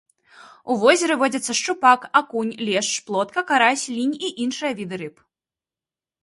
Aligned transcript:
У 0.71 0.77
возеры 0.83 1.17
водзяцца 1.23 1.53
шчупак, 1.59 2.07
акунь, 2.19 2.49
лешч, 2.69 2.89
плотка, 3.11 3.45
карась, 3.53 3.85
лінь 3.99 4.17
і 4.31 4.33
іншыя 4.47 4.71
віды 4.81 4.95
рыб. 5.05 5.15